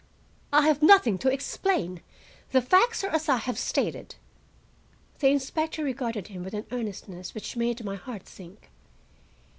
[0.51, 4.15] "I have nothing to explain,—the facts are as I have stated."
[5.19, 8.71] The inspector regarded him with an earnestness which made my heart sink.